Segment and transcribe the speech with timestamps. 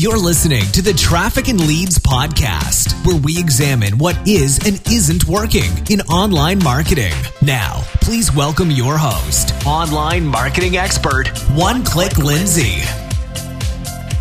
[0.00, 5.24] You're listening to the Traffic and Leads podcast, where we examine what is and isn't
[5.24, 7.14] working in online marketing.
[7.42, 11.26] Now, please welcome your host, online marketing expert,
[11.56, 12.78] One Click Lindsay.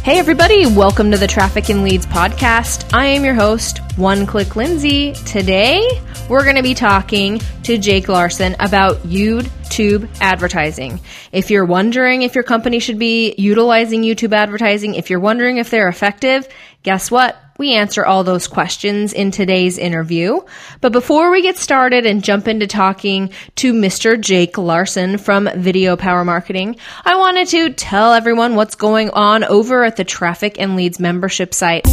[0.01, 2.91] Hey, everybody, welcome to the Traffic and Leads podcast.
[2.91, 5.13] I am your host, One Click Lindsay.
[5.27, 5.87] Today,
[6.29, 10.99] we're going to be talking to Jake Larson about YouTube advertising.
[11.31, 15.69] If you're wondering if your company should be utilizing YouTube advertising, if you're wondering if
[15.69, 16.47] they're effective,
[16.83, 17.37] guess what?
[17.57, 20.41] We answer all those questions in today's interview.
[20.79, 24.19] But before we get started and jump into talking to Mr.
[24.19, 29.83] Jake Larson from Video Power Marketing, I wanted to tell everyone what's going on over
[29.83, 31.87] at the Traffic and Leads membership site.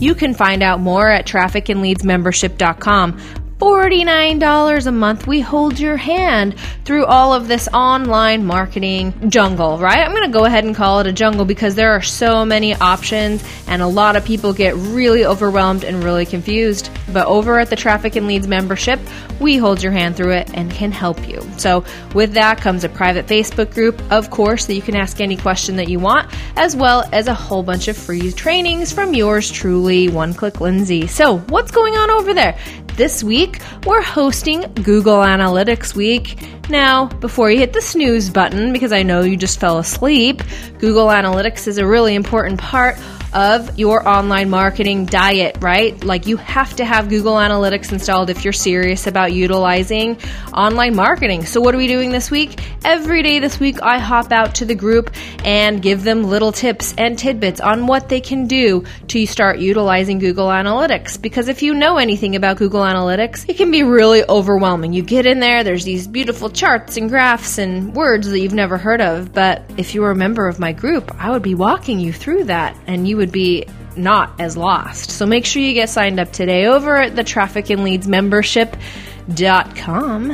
[0.00, 3.45] You can find out more at trafficandleadsmembership.com.
[3.66, 9.98] $49 a month, we hold your hand through all of this online marketing jungle, right?
[10.06, 12.76] I'm going to go ahead and call it a jungle because there are so many
[12.76, 16.90] options and a lot of people get really overwhelmed and really confused.
[17.12, 19.00] But over at the Traffic and Leads membership,
[19.40, 21.42] we hold your hand through it and can help you.
[21.56, 25.36] So, with that comes a private Facebook group, of course, that you can ask any
[25.36, 29.50] question that you want, as well as a whole bunch of free trainings from yours
[29.50, 31.06] truly, One Click Lindsay.
[31.06, 32.58] So, what's going on over there?
[32.96, 36.38] This week, we're hosting Google Analytics Week.
[36.70, 40.42] Now, before you hit the snooze button, because I know you just fell asleep,
[40.78, 42.96] Google Analytics is a really important part
[43.36, 46.02] of your online marketing diet, right?
[46.02, 50.18] Like you have to have Google Analytics installed if you're serious about utilizing
[50.54, 51.44] online marketing.
[51.44, 52.58] So, what are we doing this week?
[52.82, 55.10] Every day this week, I hop out to the group
[55.44, 60.18] and give them little tips and tidbits on what they can do to start utilizing
[60.18, 61.20] Google Analytics.
[61.20, 64.94] Because if you know anything about Google Analytics, it can be really overwhelming.
[64.94, 68.78] You get in there, there's these beautiful charts and graphs and words that you've never
[68.78, 69.34] heard of.
[69.34, 72.44] But if you were a member of my group, I would be walking you through
[72.44, 75.10] that and you would be not as lost.
[75.10, 80.28] So make sure you get signed up today over at the Traffic and Leads membership.com.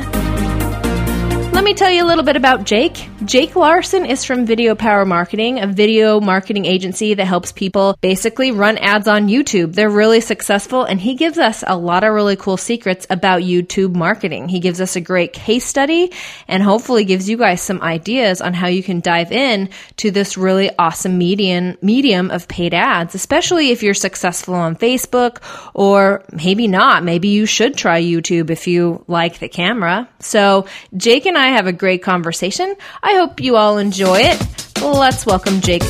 [1.52, 3.08] Let me tell you a little bit about Jake.
[3.24, 8.50] Jake Larson is from Video Power Marketing, a video marketing agency that helps people basically
[8.50, 9.74] run ads on YouTube.
[9.74, 13.94] They're really successful and he gives us a lot of really cool secrets about YouTube
[13.94, 14.48] marketing.
[14.48, 16.10] He gives us a great case study
[16.48, 19.68] and hopefully gives you guys some ideas on how you can dive in
[19.98, 25.42] to this really awesome medium medium of paid ads, especially if you're successful on Facebook
[25.74, 27.04] or maybe not.
[27.04, 30.08] Maybe you should try YouTube if you like the camera.
[30.18, 30.66] So
[30.96, 32.74] Jake and I have a great conversation.
[33.02, 34.40] I hope you all enjoy it.
[34.82, 35.82] Let's welcome Jake.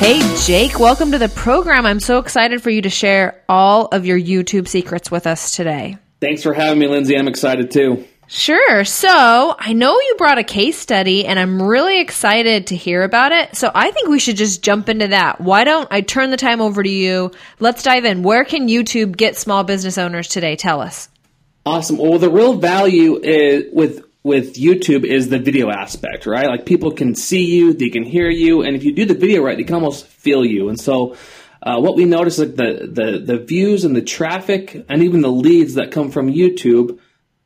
[0.00, 1.84] Hey, Jake, welcome to the program.
[1.84, 5.98] I'm so excited for you to share all of your YouTube secrets with us today.
[6.22, 7.18] Thanks for having me, Lindsay.
[7.18, 8.06] I'm excited too.
[8.32, 8.84] Sure.
[8.84, 13.32] So I know you brought a case study and I'm really excited to hear about
[13.32, 13.56] it.
[13.56, 15.40] So I think we should just jump into that.
[15.40, 17.32] Why don't I turn the time over to you?
[17.58, 18.22] Let's dive in.
[18.22, 20.54] Where can YouTube get small business owners today?
[20.54, 21.08] Tell us.
[21.66, 21.98] Awesome.
[21.98, 26.46] Well, the real value is with with YouTube is the video aspect, right?
[26.46, 29.42] Like people can see you, they can hear you, and if you do the video
[29.42, 30.68] right, they can almost feel you.
[30.68, 31.16] And so
[31.62, 35.32] uh, what we notice like the, the the views and the traffic and even the
[35.32, 37.00] leads that come from YouTube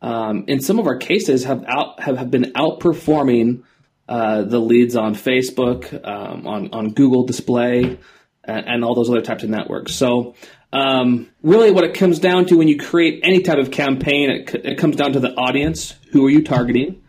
[0.05, 3.63] um, in some of our cases have out have, have been outperforming
[4.07, 7.99] uh, the leads on Facebook, um, on on Google Display,
[8.45, 9.95] and, and, all those other types of networks.
[9.95, 10.35] So.
[10.75, 14.53] Um, really, what it comes down to when you create any type of campaign, it,
[14.57, 15.95] it comes down to the audience.
[16.11, 17.01] Who are you targeting?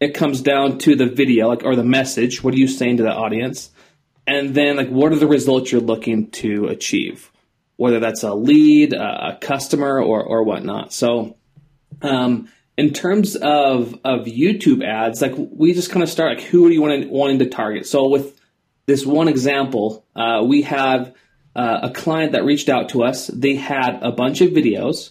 [0.00, 2.42] It comes down to the video, like or the message.
[2.42, 3.70] What are you saying to the audience?
[4.26, 7.30] And then, like, what are the results you're looking to achieve?
[7.76, 10.94] Whether that's a lead, a, a customer, or or whatnot.
[10.94, 11.36] So,
[12.02, 16.66] um, in terms of of YouTube ads, like we just kind of start like who
[16.66, 17.86] are you wanting wanting to target?
[17.86, 18.40] So with
[18.86, 21.14] this one example, uh, we have
[21.54, 23.26] uh, a client that reached out to us.
[23.26, 25.10] They had a bunch of videos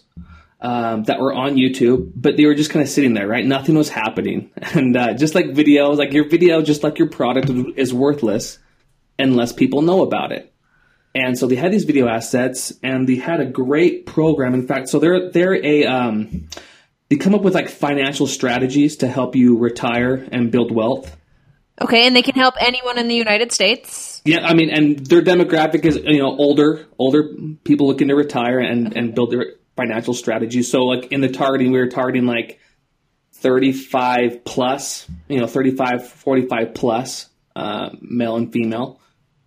[0.62, 3.46] um, that were on YouTube, but they were just kind of sitting there, right?
[3.46, 7.50] Nothing was happening, and uh, just like videos, like your video, just like your product
[7.78, 8.60] is worthless
[9.18, 10.52] unless people know about it.
[11.16, 14.54] And so they had these video assets, and they had a great program.
[14.54, 16.48] In fact, so they're they're a um,
[17.10, 21.16] they come up with like financial strategies to help you retire and build wealth.
[21.82, 24.22] Okay, and they can help anyone in the United States.
[24.26, 27.30] Yeah, I mean, and their demographic is you know older, older
[27.64, 30.70] people looking to retire and and build their financial strategies.
[30.70, 32.60] So like in the targeting, we were targeting like
[33.40, 39.00] 35 plus, you know, 35, 45 plus, uh, male and female,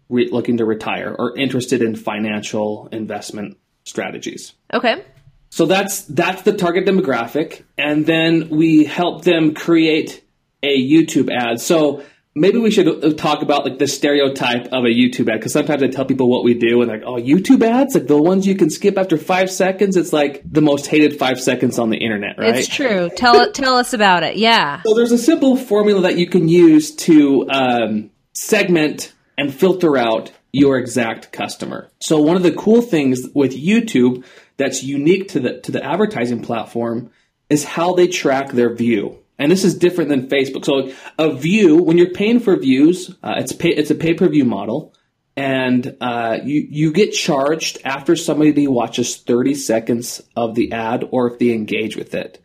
[0.08, 4.54] re- looking to retire or interested in financial investment strategies.
[4.72, 5.04] Okay.
[5.52, 10.24] So that's that's the target demographic, and then we help them create
[10.62, 11.60] a YouTube ad.
[11.60, 12.02] So
[12.34, 15.82] maybe we should uh, talk about like the stereotype of a YouTube ad because sometimes
[15.82, 18.54] I tell people what we do and like, oh, YouTube ads, like the ones you
[18.54, 19.94] can skip after five seconds.
[19.98, 22.56] It's like the most hated five seconds on the internet, right?
[22.56, 23.10] It's true.
[23.14, 24.36] Tell tell us about it.
[24.36, 24.80] Yeah.
[24.86, 30.32] So there's a simple formula that you can use to um, segment and filter out
[30.50, 31.90] your exact customer.
[32.00, 34.24] So one of the cool things with YouTube
[34.62, 37.10] that's unique to the to the advertising platform
[37.50, 39.18] is how they track their view.
[39.38, 40.64] And this is different than Facebook.
[40.64, 44.28] So a view, when you're paying for views, uh, it's pay, it's a pay per
[44.28, 44.94] view model,
[45.36, 51.30] and uh, you you get charged after somebody watches 30 seconds of the ad or
[51.30, 52.42] if they engage with it.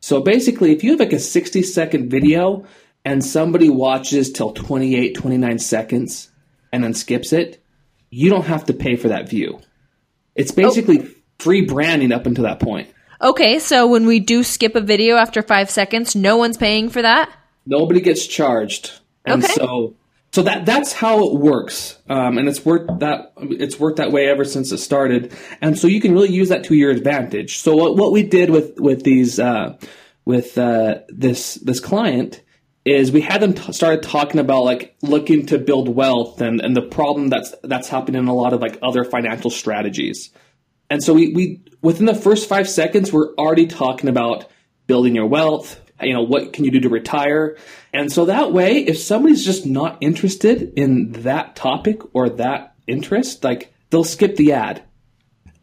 [0.00, 2.64] So basically, if you have like a 60 second video
[3.04, 6.30] and somebody watches till 28, 29 seconds
[6.72, 7.62] and then skips it,
[8.10, 9.60] you don't have to pay for that view.
[10.36, 11.08] It's basically oh.
[11.38, 12.88] Free branding up until that point.
[13.20, 17.02] Okay, so when we do skip a video after five seconds, no one's paying for
[17.02, 17.32] that.
[17.64, 18.92] Nobody gets charged,
[19.24, 19.52] and okay.
[19.54, 19.94] so
[20.32, 24.28] so that that's how it works, um, and it's worked that it's worked that way
[24.28, 27.58] ever since it started, and so you can really use that to your advantage.
[27.58, 29.78] So what what we did with with these uh,
[30.26, 32.42] with uh, this this client
[32.84, 36.76] is we had them t- started talking about like looking to build wealth and and
[36.76, 40.30] the problem that's that's happening in a lot of like other financial strategies.
[40.90, 44.50] And so we, we within the first five seconds, we're already talking about
[44.86, 45.80] building your wealth.
[46.00, 47.56] You know, what can you do to retire?
[47.92, 53.42] And so that way, if somebody's just not interested in that topic or that interest,
[53.42, 54.82] like they'll skip the ad.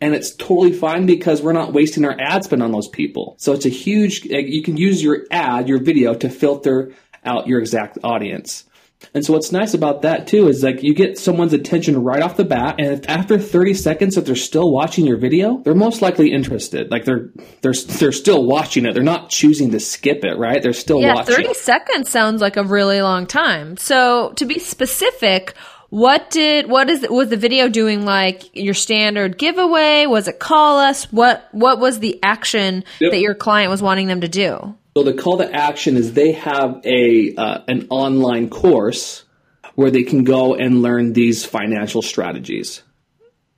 [0.02, 3.36] And it's totally fine because we're not wasting our ad spend on those people.
[3.38, 6.94] So it's a huge, you can use your ad, your video to filter
[7.24, 8.66] out your exact audience.
[9.14, 12.38] And so what's nice about that too is like you get someone's attention right off
[12.38, 16.02] the bat, and if after 30 seconds, if they're still watching your video, they're most
[16.02, 16.92] likely interested.
[16.92, 17.30] Like they're
[17.62, 18.94] they're they're still watching it.
[18.94, 20.62] They're not choosing to skip it, right?
[20.62, 21.36] They're still yeah, watching.
[21.36, 23.78] 30 seconds sounds like a really long time.
[23.78, 25.56] So to be specific,
[25.90, 30.08] what did what is was the video doing like your standard giveaway?
[30.08, 31.12] Was it call us?
[31.12, 33.12] What what was the action yep.
[33.12, 34.76] that your client was wanting them to do?
[34.96, 39.24] So the call to action is they have a uh, an online course
[39.76, 42.84] where they can go and learn these financial strategies.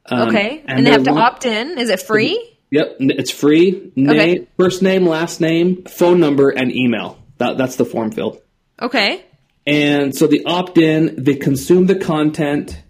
[0.05, 1.77] Um, okay, and, and they have to opt in.
[1.77, 2.57] Is it free?
[2.71, 3.91] Yep, it's free.
[3.95, 4.47] Name, okay.
[4.57, 7.19] First name, last name, phone number, and email.
[7.37, 8.41] That, that's the form field.
[8.81, 9.25] Okay.
[9.67, 12.81] And so the opt in, they consume the content,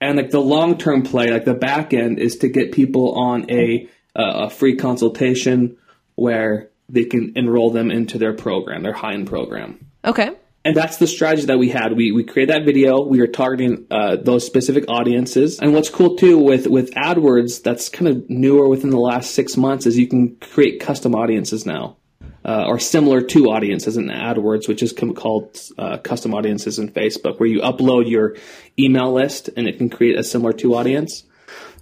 [0.00, 3.50] and like the long term play, like the back end, is to get people on
[3.50, 5.76] a uh, a free consultation
[6.16, 9.86] where they can enroll them into their program, their high end program.
[10.04, 10.30] Okay.
[10.64, 11.96] And that's the strategy that we had.
[11.96, 13.00] We we created that video.
[13.00, 15.58] We were targeting uh, those specific audiences.
[15.58, 19.56] And what's cool too with with AdWords, that's kind of newer within the last six
[19.56, 21.96] months, is you can create custom audiences now,
[22.44, 27.40] uh, or similar to audiences in AdWords, which is called uh, custom audiences in Facebook,
[27.40, 28.36] where you upload your
[28.78, 31.24] email list and it can create a similar to audience.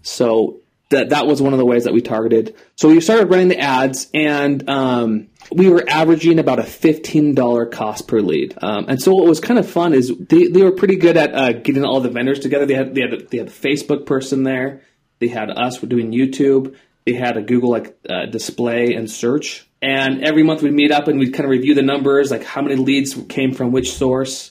[0.02, 2.54] So that that was one of the ways that we targeted.
[2.76, 7.66] So we started running the ads, and um, we were averaging about a fifteen dollar
[7.66, 8.54] cost per lead.
[8.60, 11.34] Um, and so what was kind of fun is they, they were pretty good at
[11.34, 12.66] uh, getting all the vendors together.
[12.66, 14.82] They had they had a, they had a Facebook person there.
[15.20, 16.76] They had us doing YouTube.
[17.06, 19.66] They had a Google like uh, display and search.
[19.82, 22.62] And every month we'd meet up and we'd kind of review the numbers, like how
[22.62, 24.50] many leads came from which source.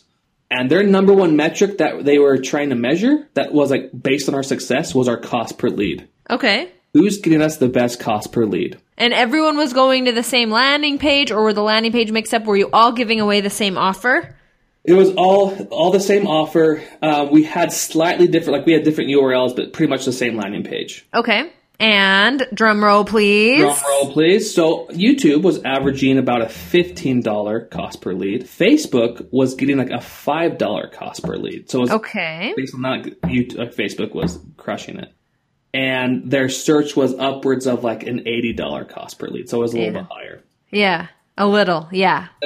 [0.50, 4.28] And their number one metric that they were trying to measure that was like based
[4.30, 6.08] on our success was our cost per lead.
[6.30, 6.72] Okay.
[6.94, 8.78] Who's getting us the best cost per lead?
[8.98, 12.34] And everyone was going to the same landing page, or were the landing page mixed
[12.34, 12.46] up?
[12.46, 14.36] Were you all giving away the same offer?
[14.84, 16.82] It was all all the same offer.
[17.02, 20.36] Uh, we had slightly different, like we had different URLs, but pretty much the same
[20.36, 21.08] landing page.
[21.14, 21.52] Okay.
[21.82, 23.62] And drum roll, please.
[23.62, 24.54] Drum roll, please.
[24.54, 28.44] So YouTube was averaging about a fifteen dollar cost per lead.
[28.44, 31.70] Facebook was getting like a five dollar cost per lead.
[31.70, 32.54] So it was okay.
[32.58, 35.14] Based on that, YouTube, Facebook was crushing it
[35.74, 39.62] and their search was upwards of like an eighty dollar cost per lead, so it
[39.62, 40.00] was a little yeah.
[40.00, 40.44] bit higher.
[40.72, 41.08] Yeah,
[41.38, 42.28] a little, yeah,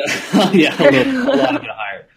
[0.52, 2.08] yeah, a, little, a lot bit higher.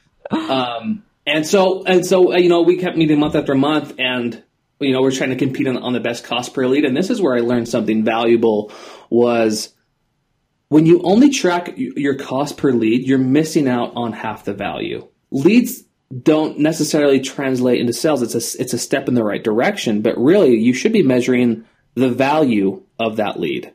[0.50, 4.42] Um, and so and so, uh, you know, we kept meeting month after month, and
[4.80, 6.84] you know, we're trying to compete on, on the best cost per lead.
[6.84, 8.72] And this is where I learned something valuable
[9.10, 9.72] was
[10.68, 15.08] when you only track your cost per lead, you're missing out on half the value.
[15.30, 15.84] Leads
[16.22, 18.22] don't necessarily translate into sales.
[18.22, 21.64] It's a it's a step in the right direction, but really you should be measuring
[21.94, 23.72] the value of that lead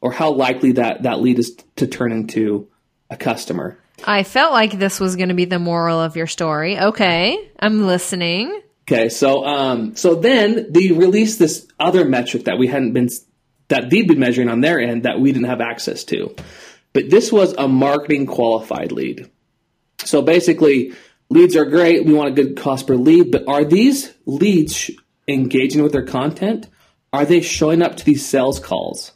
[0.00, 2.68] or how likely that that lead is to turn into
[3.08, 3.78] a customer.
[4.04, 6.78] I felt like this was going to be the moral of your story.
[6.78, 8.60] Okay, I'm listening.
[8.82, 13.08] Okay, so um, so then they released this other metric that we hadn't been
[13.68, 16.34] that they'd been measuring on their end that we didn't have access to.
[16.92, 19.30] But this was a marketing qualified lead.
[20.04, 20.92] So basically,
[21.32, 22.04] leads are great.
[22.04, 24.90] We want a good cost per lead, but are these leads
[25.26, 26.68] engaging with their content?
[27.12, 29.12] Are they showing up to these sales calls?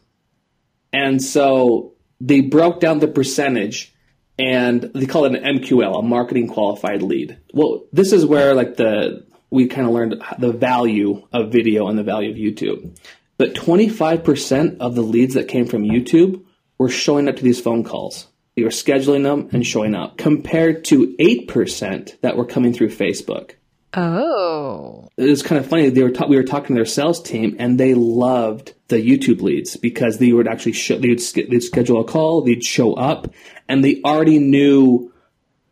[0.92, 3.94] And so they broke down the percentage
[4.38, 7.38] and they call it an MQL, a marketing qualified lead.
[7.52, 11.98] Well, this is where like the we kind of learned the value of video and
[11.98, 12.98] the value of YouTube.
[13.38, 16.44] But 25% of the leads that came from YouTube
[16.78, 18.26] were showing up to these phone calls.
[18.56, 23.52] They were scheduling them and showing up compared to 8% that were coming through Facebook.
[23.92, 25.08] Oh.
[25.16, 25.90] It was kind of funny.
[25.90, 29.42] They were ta- we were talking to their sales team and they loved the YouTube
[29.42, 33.32] leads because they would actually show, they would they'd schedule a call, they'd show up
[33.68, 35.12] and they already knew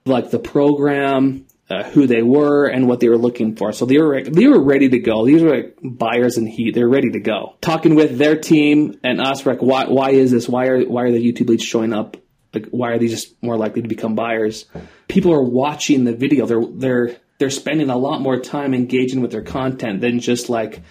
[0.05, 3.73] like the program, uh, who they were and what they were looking for.
[3.73, 5.25] So they were they were ready to go.
[5.25, 6.75] These were like buyers in heat.
[6.75, 7.57] They're ready to go.
[7.63, 10.49] Talking with their team and us, like why why is this?
[10.49, 12.19] Why are why are the YouTube leads showing up?
[12.55, 14.67] Like why are these just more likely to become buyers?
[15.09, 16.47] People are watching the video.
[16.47, 20.83] They're they're they're spending a lot more time engaging with their content than just like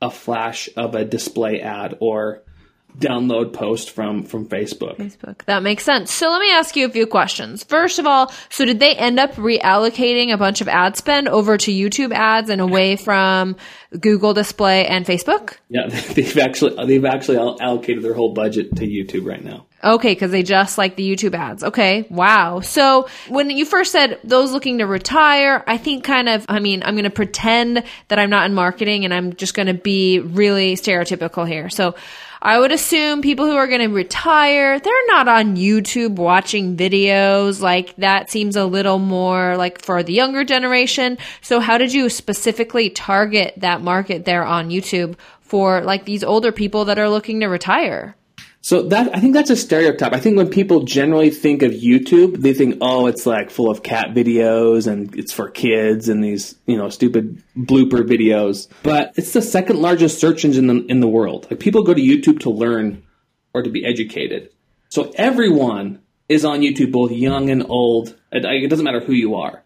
[0.00, 2.42] a flash of a display ad or
[2.98, 4.96] download post from from Facebook.
[4.96, 5.44] Facebook.
[5.44, 6.12] That makes sense.
[6.12, 7.64] So let me ask you a few questions.
[7.64, 11.56] First of all, so did they end up reallocating a bunch of ad spend over
[11.56, 13.56] to YouTube ads and away from
[13.98, 15.56] Google Display and Facebook?
[15.68, 19.66] Yeah, they've actually they've actually allocated their whole budget to YouTube right now.
[19.82, 21.64] Okay, because they just like the YouTube ads.
[21.64, 22.60] Okay, wow.
[22.60, 26.82] So when you first said those looking to retire, I think kind of, I mean,
[26.82, 30.18] I'm going to pretend that I'm not in marketing and I'm just going to be
[30.18, 31.70] really stereotypical here.
[31.70, 31.94] So
[32.42, 37.62] I would assume people who are going to retire, they're not on YouTube watching videos.
[37.62, 41.16] Like that seems a little more like for the younger generation.
[41.40, 46.52] So how did you specifically target that market there on YouTube for like these older
[46.52, 48.14] people that are looking to retire?
[48.62, 50.12] So that I think that's a stereotype.
[50.12, 53.82] I think when people generally think of YouTube, they think, oh, it's like full of
[53.82, 58.68] cat videos and it's for kids and these you know stupid blooper videos.
[58.82, 61.46] But it's the second largest search engine in the, in the world.
[61.50, 63.02] Like people go to YouTube to learn
[63.54, 64.50] or to be educated.
[64.90, 68.16] So everyone is on YouTube, both young and old.
[68.30, 69.62] It, it doesn't matter who you are.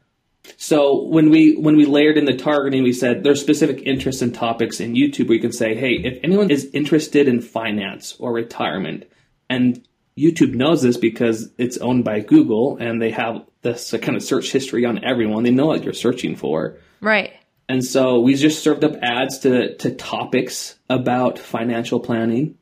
[0.56, 4.34] So when we when we layered in the targeting, we said there's specific interests and
[4.34, 8.32] topics in YouTube where you can say, hey, if anyone is interested in finance or
[8.32, 9.04] retirement,
[9.48, 9.86] and
[10.18, 14.52] YouTube knows this because it's owned by Google and they have this kind of search
[14.52, 15.42] history on everyone.
[15.42, 16.78] They know what you're searching for.
[17.00, 17.32] Right.
[17.68, 22.56] And so we just served up ads to to topics about financial planning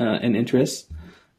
[0.00, 0.88] uh, and interests.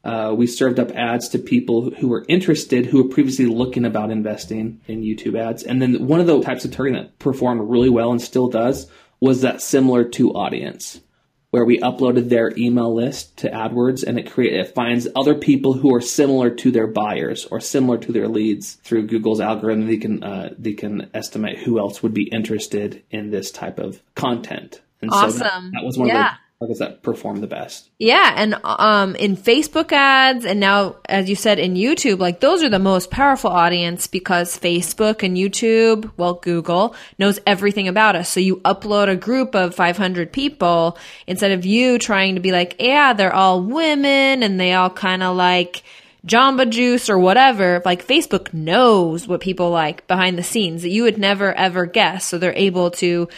[0.02, 4.10] Uh, we served up ads to people who were interested, who were previously looking about
[4.10, 5.62] investing in YouTube ads.
[5.62, 8.90] And then one of the types of targeting that performed really well and still does
[9.20, 11.02] was that similar to audience,
[11.50, 15.74] where we uploaded their email list to AdWords and it create, it finds other people
[15.74, 19.86] who are similar to their buyers or similar to their leads through Google's algorithm.
[19.86, 24.00] They can uh, they can estimate who else would be interested in this type of
[24.14, 24.80] content.
[25.02, 25.32] And awesome.
[25.32, 26.14] So that, that was one yeah.
[26.14, 27.88] of the does that perform the best?
[27.98, 32.62] Yeah, and um, in Facebook ads, and now as you said in YouTube, like those
[32.62, 38.28] are the most powerful audience because Facebook and YouTube, well, Google knows everything about us.
[38.28, 42.76] So you upload a group of 500 people instead of you trying to be like,
[42.78, 45.82] yeah, they're all women and they all kind of like.
[46.26, 51.04] Jamba Juice or whatever, like Facebook knows what people like behind the scenes that you
[51.04, 52.26] would never ever guess.
[52.26, 53.30] So they're able to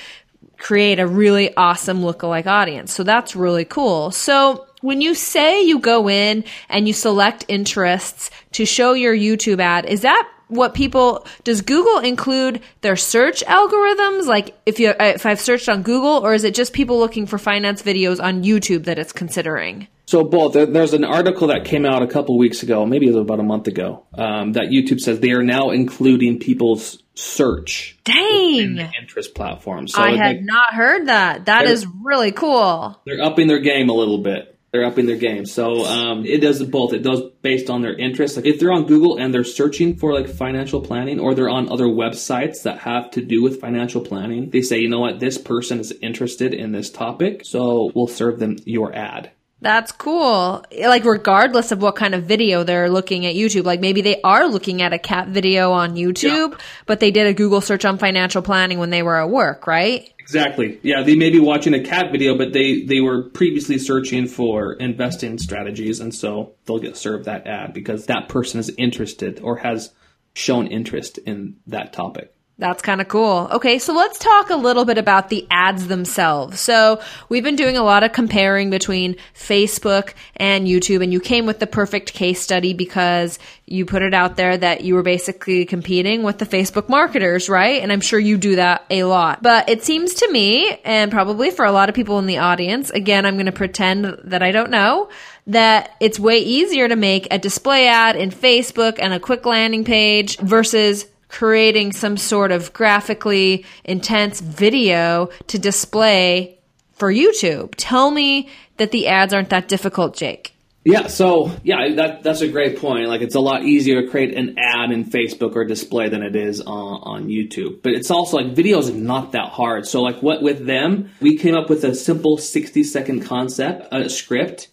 [0.59, 2.93] create a really awesome lookalike audience.
[2.93, 4.11] So that's really cool.
[4.11, 9.61] So when you say you go in and you select interests to show your YouTube
[9.61, 14.27] ad, is that what people does Google include their search algorithms?
[14.27, 17.39] Like if you if I've searched on Google, or is it just people looking for
[17.39, 19.89] finance videos on YouTube that it's considering?
[20.07, 20.53] So both.
[20.53, 23.45] There's an article that came out a couple weeks ago, maybe it was about a
[23.45, 27.99] month ago, um, that YouTube says they are now including people's search.
[28.05, 28.75] Dang.
[28.75, 29.89] The interest platform.
[29.89, 31.47] So I had not heard that.
[31.47, 33.01] That is really cool.
[33.07, 34.59] They're upping their game a little bit.
[34.73, 35.45] They're upping their game.
[35.45, 36.95] So um, it does both.
[36.95, 38.37] It does based on their interest.
[38.37, 41.71] Like if they're on Google and they're searching for like financial planning, or they're on
[41.71, 45.37] other websites that have to do with financial planning, they say, you know what, this
[45.37, 49.31] person is interested in this topic, so we'll serve them your ad.
[49.63, 50.65] That's cool.
[50.77, 54.49] Like, regardless of what kind of video they're looking at YouTube, like maybe they are
[54.49, 56.59] looking at a cat video on YouTube, yeah.
[56.87, 60.13] but they did a Google search on financial planning when they were at work, right?
[60.19, 60.81] Exactly.
[60.83, 64.73] Yeah, they may be watching a cat video, but they, they were previously searching for
[64.73, 69.59] investing strategies, and so they'll get served that ad because that person is interested or
[69.59, 69.93] has
[70.35, 72.35] shown interest in that topic.
[72.59, 73.49] That's kind of cool.
[73.51, 76.61] Okay, so let's talk a little bit about the ads themselves.
[76.61, 81.47] So, we've been doing a lot of comparing between Facebook and YouTube, and you came
[81.47, 85.65] with the perfect case study because you put it out there that you were basically
[85.65, 87.83] competing with the Facebook marketers, right?
[87.83, 89.43] And I'm sure you do that a lot.
[89.43, 92.91] But it seems to me, and probably for a lot of people in the audience,
[92.91, 95.09] again, I'm going to pretend that I don't know,
[95.47, 99.85] that it's way easier to make a display ad in Facebook and a quick landing
[99.85, 106.59] page versus creating some sort of graphically intense video to display
[106.93, 107.75] for YouTube.
[107.77, 110.55] Tell me that the ads aren't that difficult, Jake.
[110.85, 113.07] Yeah, so yeah, that that's a great point.
[113.09, 116.35] Like it's a lot easier to create an ad in Facebook or display than it
[116.35, 117.83] is on, on YouTube.
[117.83, 119.87] But it's also like videos are not that hard.
[119.87, 124.11] So like what with them, we came up with a simple 60 second concept, a
[124.11, 124.69] script,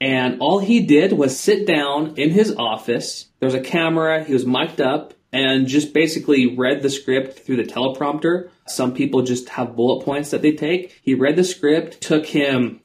[0.00, 3.26] and all he did was sit down in his office.
[3.40, 7.56] There was a camera, he was mic'd up, and just basically read the script through
[7.56, 8.50] the teleprompter.
[8.68, 11.00] Some people just have bullet points that they take.
[11.02, 12.80] He read the script, took him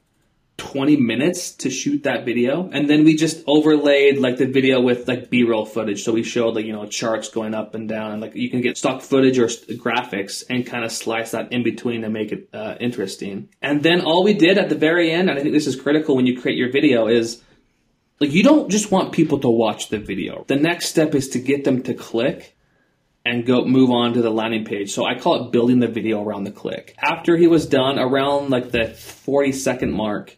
[0.56, 5.08] 20 minutes to shoot that video and then we just overlaid like the video with
[5.08, 8.20] like b-roll footage so we showed like you know charts going up and down and
[8.20, 12.02] like you can get stock footage or graphics and kind of slice that in between
[12.02, 15.38] to make it uh, interesting and then all we did at the very end and
[15.38, 17.42] i think this is critical when you create your video is
[18.20, 20.44] like you don't just want people to watch the video.
[20.46, 22.56] The next step is to get them to click
[23.24, 24.92] and go move on to the landing page.
[24.92, 26.94] So I call it building the video around the click.
[26.98, 30.36] After he was done, around like the 40 second mark,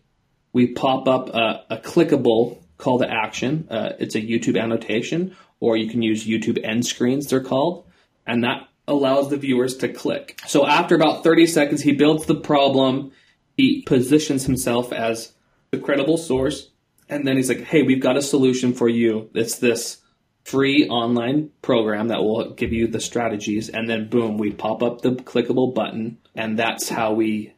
[0.53, 3.67] we pop up a, a clickable call to action.
[3.71, 7.87] Uh, it's a YouTube annotation, or you can use YouTube end screens, they're called,
[8.27, 10.41] and that allows the viewers to click.
[10.47, 13.13] So after about 30 seconds, he builds the problem,
[13.57, 15.33] he positions himself as
[15.71, 16.71] the credible source,
[17.13, 19.31] and then he's like, hey, we've got a solution for you.
[19.35, 20.01] It's this
[20.45, 23.69] free online program that will give you the strategies.
[23.69, 27.55] And then boom, we pop up the clickable button, and that's how we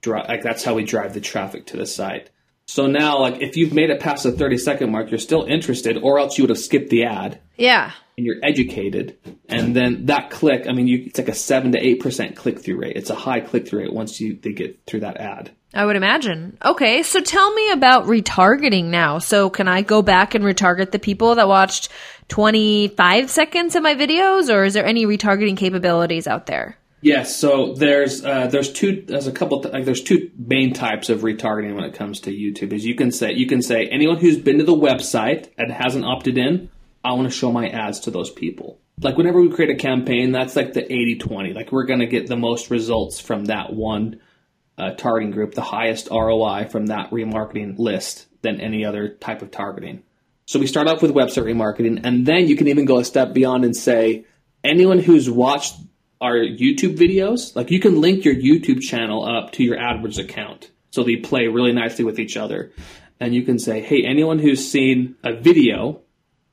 [0.00, 0.28] drive.
[0.28, 2.30] Like that's how we drive the traffic to the site.
[2.66, 5.98] So now, like, if you've made it past the 30 second mark, you're still interested,
[5.98, 7.40] or else you would have skipped the ad.
[7.56, 7.90] Yeah.
[8.16, 9.18] And you're educated.
[9.48, 12.78] And then that click, I mean, you, it's like a 7 to 8% click through
[12.78, 12.96] rate.
[12.96, 15.50] It's a high click through rate once you they get through that ad.
[15.74, 16.58] I would imagine.
[16.64, 19.18] Okay, so tell me about retargeting now.
[19.18, 21.88] So can I go back and retarget the people that watched
[22.28, 26.76] 25 seconds of my videos or is there any retargeting capabilities out there?
[27.00, 31.22] Yes, so there's uh, there's two there's a couple like there's two main types of
[31.22, 32.72] retargeting when it comes to YouTube.
[32.72, 36.04] Is you can say you can say anyone who's been to the website and hasn't
[36.04, 36.70] opted in,
[37.04, 38.78] I want to show my ads to those people.
[39.00, 41.56] Like whenever we create a campaign, that's like the 80-20.
[41.56, 44.20] Like we're going to get the most results from that one
[44.78, 49.50] uh, targeting group, the highest ROI from that remarketing list than any other type of
[49.50, 50.02] targeting.
[50.46, 53.32] So we start off with website remarketing, and then you can even go a step
[53.32, 54.24] beyond and say
[54.64, 55.74] anyone who's watched
[56.20, 60.70] our YouTube videos, like you can link your YouTube channel up to your AdWords account.
[60.90, 62.72] So they play really nicely with each other.
[63.18, 66.02] And you can say, hey, anyone who's seen a video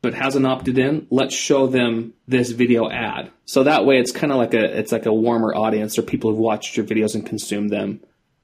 [0.01, 3.31] but hasn't opted in, let's show them this video ad.
[3.45, 6.31] So that way it's kind of like a it's like a warmer audience or people
[6.31, 7.99] who've watched your videos and consumed them.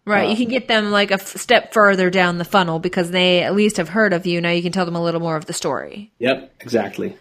[0.05, 3.09] Right, uh, you can get them like a f- step further down the funnel because
[3.09, 4.39] they at least have heard of you.
[4.39, 6.11] Now you can tell them a little more of the story.
[6.19, 7.17] Yep, exactly.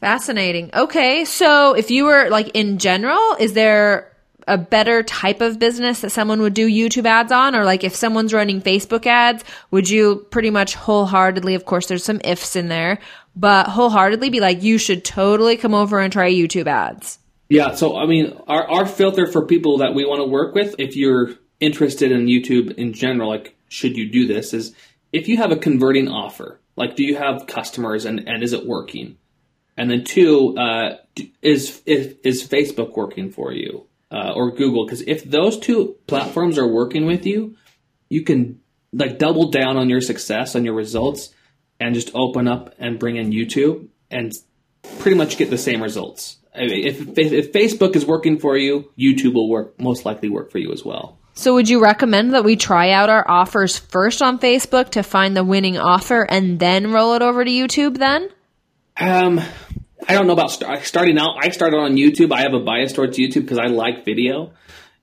[0.00, 0.70] Fascinating.
[0.72, 4.16] Okay, so if you were like in general, is there
[4.46, 7.54] a better type of business that someone would do YouTube ads on?
[7.54, 12.04] Or like if someone's running Facebook ads, would you pretty much wholeheartedly, of course, there's
[12.04, 12.98] some ifs in there,
[13.36, 17.18] but wholeheartedly be like, you should totally come over and try YouTube ads?
[17.48, 20.76] Yeah, so I mean, our, our filter for people that we want to work with,
[20.78, 24.74] if you're interested in YouTube in general, like should you do this, is
[25.12, 28.66] if you have a converting offer, like do you have customers and, and is it
[28.66, 29.16] working?
[29.76, 30.96] And then two, uh,
[31.42, 34.84] is, is, is Facebook working for you uh, or Google?
[34.84, 37.56] Because if those two platforms are working with you,
[38.08, 38.60] you can
[38.92, 41.32] like double down on your success on your results
[41.78, 44.32] and just open up and bring in YouTube and
[44.98, 46.38] pretty much get the same results.
[46.54, 50.50] I mean, if, if Facebook is working for you, YouTube will work most likely work
[50.50, 51.19] for you as well.
[51.40, 55.34] So, would you recommend that we try out our offers first on Facebook to find
[55.34, 58.28] the winning offer and then roll it over to YouTube then?
[58.98, 59.40] Um,
[60.06, 61.42] I don't know about start, starting out.
[61.42, 62.30] I started on YouTube.
[62.30, 64.52] I have a bias towards YouTube because I like video.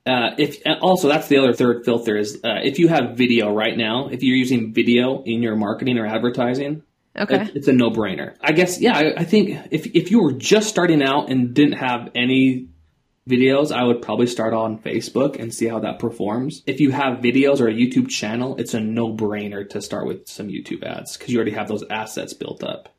[0.06, 3.76] Uh, if also that's the other third filter is uh, if you have video right
[3.76, 6.84] now, if you're using video in your marketing or advertising,
[7.18, 8.36] okay, it, it's a no brainer.
[8.40, 8.96] I guess yeah.
[8.96, 12.68] I, I think if if you were just starting out and didn't have any
[13.28, 16.64] videos, I would probably start on Facebook and see how that performs.
[16.66, 20.28] If you have videos or a YouTube channel, it's a no brainer to start with
[20.28, 22.90] some YouTube ads because you already have those assets built up.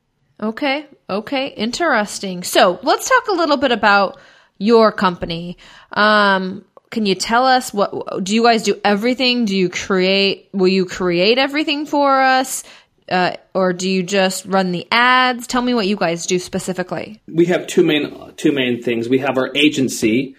[0.41, 2.43] Okay, okay, interesting.
[2.43, 4.19] So let's talk a little bit about
[4.57, 5.57] your company.
[5.91, 9.45] Um, can you tell us what do you guys do everything?
[9.45, 12.63] Do you create will you create everything for us?
[13.09, 15.47] Uh, or do you just run the ads?
[15.47, 17.21] Tell me what you guys do specifically.
[17.27, 19.09] We have two main two main things.
[19.09, 20.35] We have our agency,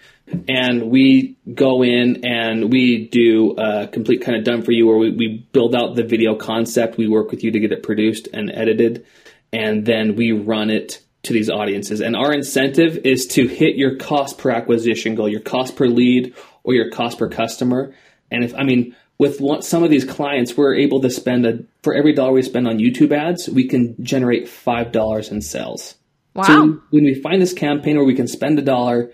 [0.47, 4.97] and we go in and we do a complete kind of done for you, where
[4.97, 6.97] we, we build out the video concept.
[6.97, 9.05] We work with you to get it produced and edited,
[9.51, 12.01] and then we run it to these audiences.
[12.01, 16.33] And our incentive is to hit your cost per acquisition goal, your cost per lead,
[16.63, 17.93] or your cost per customer.
[18.31, 21.59] And if I mean with one, some of these clients, we're able to spend a
[21.83, 25.93] for every dollar we spend on YouTube ads, we can generate five dollars in sales.
[26.33, 26.43] Wow!
[26.43, 29.11] So when we find this campaign where we can spend a dollar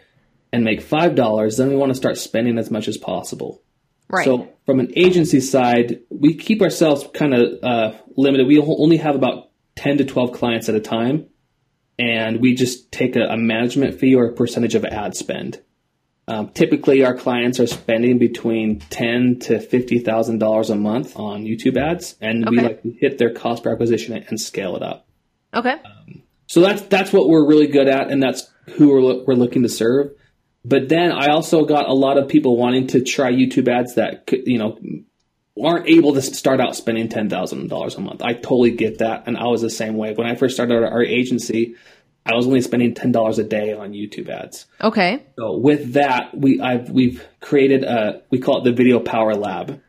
[0.53, 3.61] and make five dollars, then we want to start spending as much as possible.
[4.07, 4.23] Right.
[4.23, 8.47] So from an agency side, we keep ourselves kind of uh, limited.
[8.47, 11.27] We only have about ten to twelve clients at a time,
[11.99, 15.61] and we just take a, a management fee or a percentage of ad spend.
[16.29, 21.43] Um, typically, our clients are spending between ten to fifty thousand dollars a month on
[21.43, 25.07] YouTube ads, and we like to hit their cost per acquisition and scale it up.
[25.53, 25.75] Okay.
[26.47, 29.63] So that's that's what we're really good at, and that's who we're lo- we're looking
[29.63, 30.11] to serve.
[30.65, 34.27] But then I also got a lot of people wanting to try YouTube ads that
[34.27, 34.77] could, you know
[35.63, 38.21] aren't able to start out spending ten thousand dollars a month.
[38.21, 41.03] I totally get that, and I was the same way when I first started our
[41.03, 41.75] agency.
[42.27, 44.65] I was only spending ten dollars a day on YouTube ads.
[44.81, 45.25] Okay.
[45.37, 49.81] So with that, we I've we've created a we call it the Video Power Lab.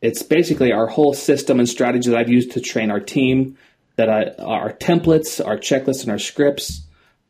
[0.00, 3.58] It's basically our whole system and strategy that I've used to train our team,
[3.96, 6.82] that I, our templates, our checklists, and our scripts,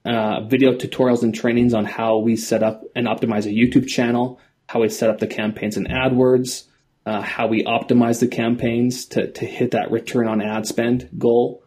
[0.04, 4.38] uh, video tutorials and trainings on how we set up and optimize a YouTube channel,
[4.66, 6.64] how we set up the campaigns in AdWords,
[7.06, 11.62] uh, how we optimize the campaigns to, to hit that return on ad spend goal.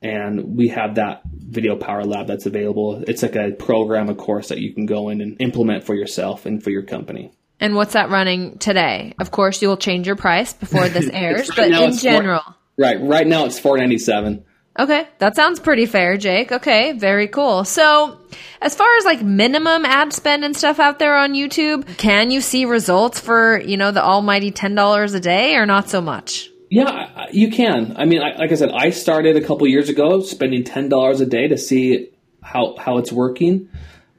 [0.00, 3.02] And we have that Video Power Lab that's available.
[3.08, 6.46] It's like a program, a course that you can go in and implement for yourself
[6.46, 7.32] and for your company.
[7.60, 9.14] And what's that running today?
[9.18, 12.10] Of course, you will change your price before this airs, Right but in it's four-
[12.12, 12.42] general.
[12.76, 12.98] Right.
[13.00, 14.44] Right now it's four ninety seven.
[14.78, 16.52] Okay, that sounds pretty fair, Jake.
[16.52, 17.64] Okay, very cool.
[17.64, 18.20] So,
[18.62, 22.40] as far as like minimum ad spend and stuff out there on YouTube, can you
[22.40, 26.50] see results for, you know, the almighty $10 a day or not so much?
[26.70, 27.94] Yeah, you can.
[27.96, 31.20] I mean, I, like I said, I started a couple years ago spending ten dollars
[31.20, 32.10] a day to see
[32.42, 33.68] how how it's working,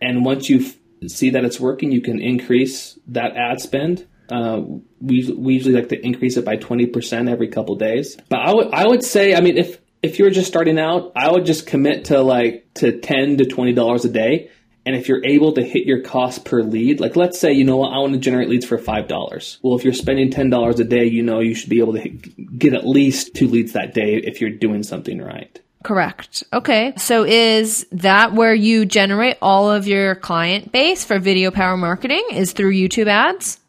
[0.01, 4.07] and once you f- see that it's working, you can increase that ad spend.
[4.29, 4.61] Uh,
[4.99, 8.17] we we usually like to increase it by twenty percent every couple days.
[8.29, 11.31] But I would I would say, I mean, if if you're just starting out, I
[11.31, 14.49] would just commit to like to ten to twenty dollars a day.
[14.85, 17.77] And if you're able to hit your cost per lead, like let's say, you know
[17.77, 19.57] what, I want to generate leads for $5.
[19.61, 22.57] Well, if you're spending $10 a day, you know you should be able to hit,
[22.59, 25.59] get at least two leads that day if you're doing something right.
[25.83, 26.43] Correct.
[26.51, 26.93] Okay.
[26.97, 32.25] So is that where you generate all of your client base for video power marketing
[32.31, 33.59] is through YouTube ads?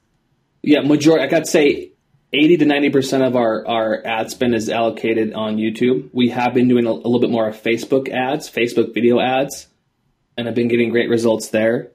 [0.62, 1.92] Yeah, majority, I got to say
[2.32, 6.10] 80 to 90% of our, our ad spend is allocated on YouTube.
[6.12, 9.68] We have been doing a, a little bit more of Facebook ads, Facebook video ads,
[10.40, 11.90] and I've been getting great results there.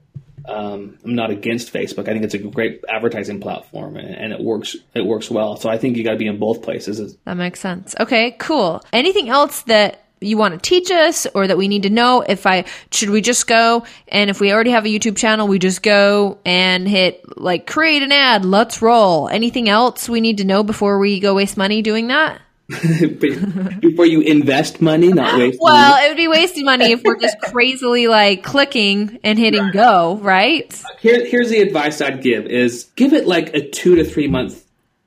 [0.48, 2.08] Um, I'm not against Facebook.
[2.08, 5.56] I think it's a great advertising platform and, and it works, it works well.
[5.56, 7.16] So I think you got to be in both places.
[7.24, 7.96] That makes sense.
[7.98, 8.80] Okay, cool.
[8.92, 12.46] Anything else that you want to teach us or that we need to know if
[12.46, 15.82] I should we just go and if we already have a YouTube channel, we just
[15.82, 19.28] go and hit like create an ad, let's roll.
[19.28, 22.40] Anything else we need to know before we go waste money doing that?
[23.80, 25.72] Before you invest money, not waste money.
[25.72, 30.16] Well, it would be wasting money if we're just crazily like clicking and hitting go,
[30.16, 30.82] right?
[30.98, 34.64] Here, here's the advice I'd give: is give it like a two to three month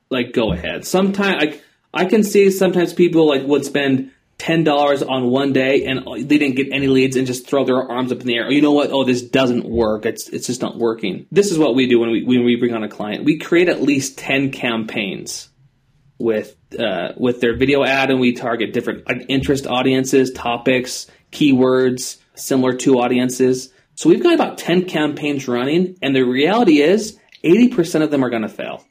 [0.08, 0.86] like go ahead.
[0.86, 5.84] Sometimes like I can see sometimes people like would spend ten dollars on one day
[5.84, 8.46] and they didn't get any leads and just throw their arms up in the air.
[8.46, 8.90] Oh, you know what?
[8.90, 10.06] Oh, this doesn't work.
[10.06, 11.26] It's it's just not working.
[11.30, 13.24] This is what we do when we when we bring on a client.
[13.24, 15.50] We create at least ten campaigns
[16.18, 22.18] with uh, with their video ad, and we target different like, interest audiences, topics, keywords,
[22.34, 23.72] similar to audiences.
[23.94, 28.24] So we've got about ten campaigns running, and the reality is, eighty percent of them
[28.24, 28.84] are going to fail.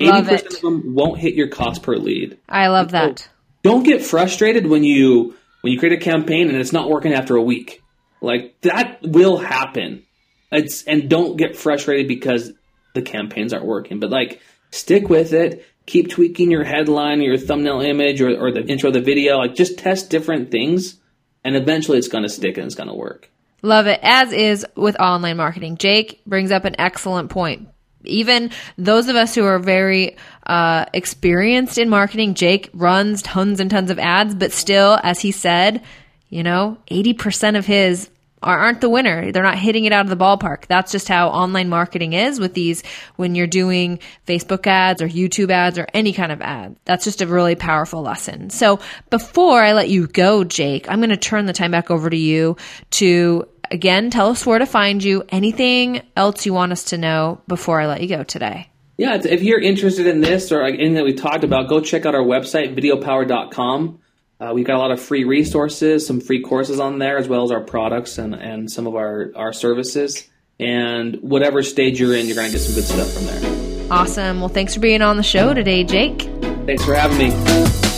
[0.00, 0.54] Eighty Love percent it.
[0.54, 2.38] of them won't hit your cost per lead.
[2.48, 3.28] I love that.
[3.62, 7.36] Don't get frustrated when you when you create a campaign and it's not working after
[7.36, 7.82] a week.
[8.22, 10.04] Like that will happen.
[10.50, 12.52] It's and don't get frustrated because
[12.94, 14.00] the campaigns aren't working.
[14.00, 15.66] But like stick with it.
[15.90, 19.38] Keep tweaking your headline, your thumbnail image, or, or the intro of the video.
[19.38, 21.00] Like just test different things,
[21.42, 23.28] and eventually it's going to stick and it's going to work.
[23.62, 25.76] Love it, as is with online marketing.
[25.78, 27.68] Jake brings up an excellent point.
[28.04, 33.68] Even those of us who are very uh, experienced in marketing, Jake runs tons and
[33.68, 35.82] tons of ads, but still, as he said,
[36.28, 38.08] you know, 80% of his
[38.42, 39.32] aren't the winner.
[39.32, 40.66] They're not hitting it out of the ballpark.
[40.66, 42.82] That's just how online marketing is with these
[43.16, 46.76] when you're doing Facebook ads or YouTube ads or any kind of ad.
[46.84, 48.50] That's just a really powerful lesson.
[48.50, 52.08] So before I let you go, Jake, I'm going to turn the time back over
[52.08, 52.56] to you
[52.92, 55.22] to again tell us where to find you.
[55.28, 58.70] Anything else you want us to know before I let you go today?
[58.96, 62.14] Yeah, if you're interested in this or anything that we talked about, go check out
[62.14, 63.98] our website, videopower.com.
[64.40, 67.44] Uh, we've got a lot of free resources, some free courses on there, as well
[67.44, 70.26] as our products and, and some of our, our services.
[70.58, 73.90] And whatever stage you're in, you're going to get some good stuff from there.
[73.90, 74.40] Awesome.
[74.40, 76.22] Well, thanks for being on the show today, Jake.
[76.64, 77.89] Thanks for having me.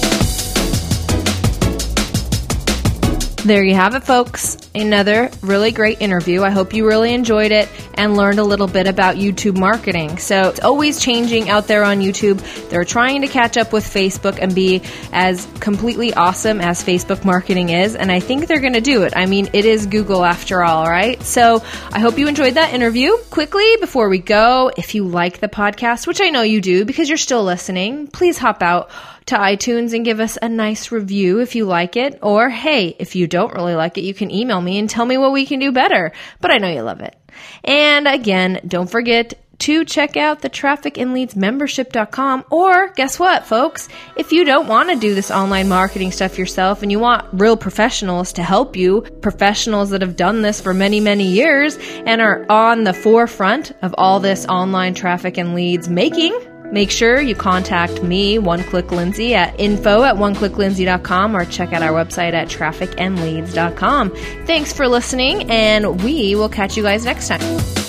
[3.45, 4.57] There you have it, folks.
[4.73, 6.45] Another really great interview.
[6.45, 10.19] I hope you really enjoyed it and learned a little bit about YouTube marketing.
[10.19, 12.41] So it's always changing out there on YouTube.
[12.69, 14.81] They're trying to catch up with Facebook and be
[15.13, 17.97] as completely awesome as Facebook marketing is.
[17.97, 19.13] And I think they're going to do it.
[19.17, 21.21] I mean, it is Google after all, right?
[21.25, 23.17] So I hope you enjoyed that interview.
[23.31, 27.09] Quickly, before we go, if you like the podcast, which I know you do because
[27.09, 28.89] you're still listening, please hop out
[29.27, 32.19] to iTunes and give us a nice review if you like it.
[32.23, 35.19] Or hey, if you don't really like it, you can email me and tell me
[35.19, 36.13] what we can do better.
[36.41, 37.17] But I know you love it.
[37.65, 44.45] And again, don't forget to check out the trafficandleadsmembership.com or guess what folks if you
[44.45, 48.43] don't want to do this online marketing stuff yourself and you want real professionals to
[48.43, 52.93] help you professionals that have done this for many many years and are on the
[52.93, 56.37] forefront of all this online traffic and leads making
[56.73, 61.83] Make sure you contact me, One Click Lindsay, at info at oneclicklindsay.com or check out
[61.83, 64.11] our website at trafficandleads.com.
[64.47, 67.82] Thanks for listening, and we will catch you guys next time.